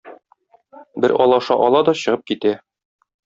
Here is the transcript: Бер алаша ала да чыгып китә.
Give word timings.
Бер 1.03 1.13
алаша 1.25 1.59
ала 1.65 1.83
да 1.91 1.95
чыгып 2.01 2.25
китә. 2.31 2.55